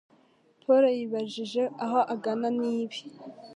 [0.63, 2.99] Paul yibajije aho agana nibi.